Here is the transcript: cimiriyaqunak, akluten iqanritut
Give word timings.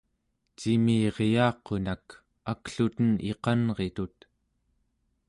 cimiriyaqunak, 0.57 2.05
akluten 2.51 3.09
iqanritut 3.29 4.17